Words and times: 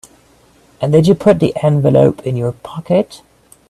And 0.81 0.91
did 0.91 1.05
you 1.05 1.13
put 1.13 1.37
the 1.39 1.53
envelope 1.61 2.21
in 2.25 2.35
your 2.35 2.53
pocket? 2.53 3.21